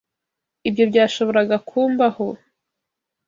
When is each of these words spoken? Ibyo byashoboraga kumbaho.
Ibyo 0.67 0.83
byashoboraga 0.91 1.55
kumbaho. 1.69 2.27